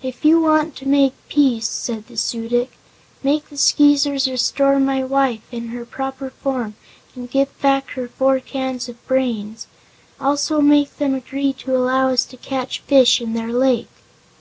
"If 0.00 0.24
you 0.24 0.40
want 0.40 0.76
to 0.76 0.86
make 0.86 1.14
peace," 1.28 1.66
said 1.66 2.06
the 2.06 2.16
Su 2.16 2.48
dic, 2.48 2.70
"make 3.24 3.48
the 3.48 3.56
Skeezers 3.56 4.28
restore 4.28 4.78
my 4.78 5.02
wife 5.02 5.40
to 5.50 5.58
her 5.58 5.84
proper 5.84 6.30
form 6.30 6.76
and 7.16 7.28
give 7.28 7.48
back 7.60 7.90
her 7.94 8.06
four 8.06 8.38
cans 8.38 8.88
of 8.88 9.04
brains. 9.08 9.66
Also 10.20 10.60
make 10.60 10.98
them 10.98 11.16
agree 11.16 11.52
to 11.54 11.74
allow 11.76 12.10
us 12.12 12.24
to 12.26 12.36
catch 12.36 12.78
fish 12.86 13.20
in 13.20 13.34
their 13.34 13.52
lake." 13.52 13.90